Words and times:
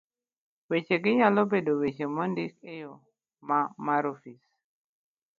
Wechegi 0.69 1.11
nyalo 1.19 1.41
bedo 1.51 1.71
weche 1.81 2.05
mondik 2.15 2.53
e 2.71 2.73
yo 2.81 2.93
ma 3.47 3.59
mar 3.85 4.03
ofis. 4.13 4.41